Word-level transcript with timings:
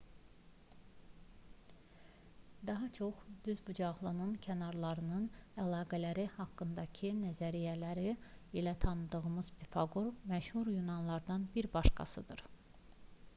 daha 2.69 2.87
çox 2.95 3.19
düzbucaqlının 3.49 4.31
kənarlarının 4.47 5.27
əlaqələri 5.67 6.25
haqqındakı 6.41 7.11
nəzəriyyələri 7.21 8.17
ilə 8.63 8.75
tanıdığımız 8.89 9.51
pifaqor 9.63 10.13
məşhur 10.35 10.75
yunanlılardan 10.77 11.49
bir 11.59 11.69
başqasıdır 11.81 12.47